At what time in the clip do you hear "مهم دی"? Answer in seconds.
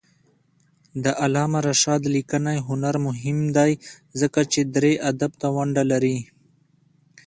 3.07-3.71